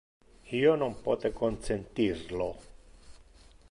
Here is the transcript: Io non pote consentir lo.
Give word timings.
Io 0.59 0.71
non 0.83 0.95
pote 1.09 1.31
consentir 1.43 2.11
lo. 2.41 2.53